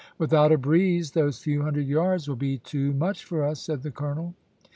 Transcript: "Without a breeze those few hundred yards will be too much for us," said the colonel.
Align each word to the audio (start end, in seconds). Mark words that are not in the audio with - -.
"Without 0.17 0.51
a 0.51 0.57
breeze 0.57 1.11
those 1.11 1.43
few 1.43 1.61
hundred 1.61 1.85
yards 1.85 2.27
will 2.27 2.35
be 2.35 2.57
too 2.57 2.91
much 2.91 3.23
for 3.23 3.43
us," 3.43 3.59
said 3.61 3.83
the 3.83 3.91
colonel. 3.91 4.33